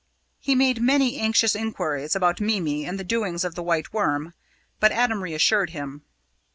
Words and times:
He 0.39 0.55
made 0.55 0.81
many 0.81 1.19
anxious 1.19 1.55
enquiries 1.55 2.15
about 2.15 2.41
Mimi, 2.41 2.85
and 2.85 2.99
the 2.99 3.03
doings 3.03 3.43
of 3.43 3.53
the 3.53 3.61
White 3.61 3.93
Worm, 3.93 4.33
but 4.79 4.91
Adam 4.91 5.21
reassured 5.21 5.69
him. 5.69 6.01